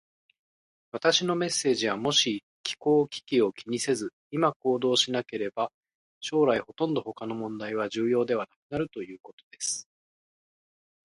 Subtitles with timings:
[0.91, 5.71] 私のメッセージは、もし気候危機を気にせず、今行動しなければ、
[6.21, 9.87] 将来ほとんど他の問題は重要ではなくなるということです。